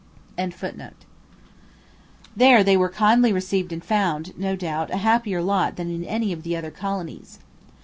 [2.35, 6.33] ']There they were kindly received and found, no doubt, a happier lot than in any
[6.33, 7.37] of the other colonies.